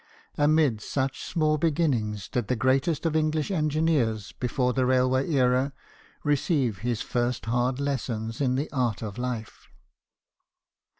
[0.35, 5.73] Amid such small beginnings did the greatest of English engineers before the railway era
[6.23, 9.67] receive his first hard lessons in the art of life.